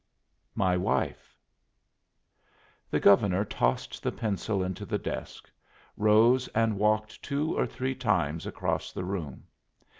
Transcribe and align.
"My 0.55 0.75
wife." 0.75 1.37
The 2.89 2.99
Governor 2.99 3.45
tossed 3.45 4.01
the 4.01 4.11
pencil 4.11 4.63
into 4.63 4.83
the 4.83 4.97
desk, 4.97 5.47
rose 5.95 6.47
and 6.55 6.79
walked 6.79 7.21
two 7.21 7.55
or 7.55 7.67
three 7.67 7.93
times 7.93 8.47
across 8.47 8.91
the 8.91 9.05
room. 9.05 9.43